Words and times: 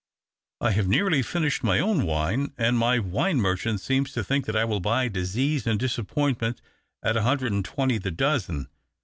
I 0.61 0.71
have 0.71 0.87
nearly 0.87 1.21
finished 1.21 1.63
my 1.63 1.79
own 1.79 2.07
wine, 2.07 2.53
and 2.57 2.75
my 2.75 2.97
wine 2.97 3.37
merchant 3.39 3.81
seems 3.81 4.11
to 4.13 4.23
think 4.23 4.47
that 4.47 4.55
I 4.55 4.65
will 4.65 4.79
buy 4.79 5.07
disease 5.09 5.67
and 5.67 5.79
disappointment 5.79 6.59
at 7.03 7.15
a 7.15 7.21
hundred 7.21 7.51
and 7.51 7.63
twenty 7.63 7.99
the 7.99 8.09
dozen. 8.09 8.67